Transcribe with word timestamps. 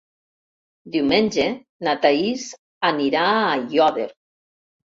Diumenge 0.95 1.45
na 1.89 1.93
Thaís 2.07 2.47
anirà 2.91 3.29
a 3.37 3.47
Aiòder. 3.55 4.11